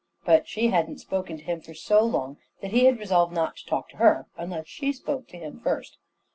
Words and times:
But 0.25 0.47
she 0.47 0.69
hadn't 0.69 0.97
spoken 0.97 1.37
to 1.37 1.43
him 1.43 1.61
for 1.61 1.75
so 1.75 2.03
long 2.03 2.37
that 2.59 2.71
he 2.71 2.85
had 2.85 2.97
resolved 2.97 3.33
not 3.33 3.57
to 3.57 3.65
talk 3.67 3.87
to 3.89 3.97
her 3.97 4.25
unless 4.35 4.65
she 4.67 4.91
spoke 4.93 5.27
to 5.27 5.37
him 5.37 5.59
first. 5.59 5.99